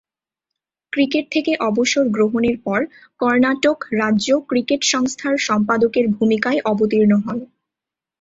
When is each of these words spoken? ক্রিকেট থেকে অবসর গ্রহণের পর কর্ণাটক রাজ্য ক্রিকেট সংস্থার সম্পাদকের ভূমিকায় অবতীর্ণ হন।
ক্রিকেট 0.93 1.25
থেকে 1.31 1.51
অবসর 1.69 2.05
গ্রহণের 2.09 2.57
পর 2.63 2.79
কর্ণাটক 3.19 3.77
রাজ্য 3.93 4.29
ক্রিকেট 4.49 4.81
সংস্থার 4.83 5.35
সম্পাদকের 5.47 6.05
ভূমিকায় 6.09 6.59
অবতীর্ণ 6.65 7.11
হন। 7.17 7.39